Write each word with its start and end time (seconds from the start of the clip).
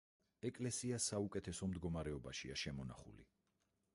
ეკლესია 0.49 0.99
საუკეთესო 1.07 1.69
მდგომარეობაშია 1.73 2.57
შემონახული. 2.65 3.29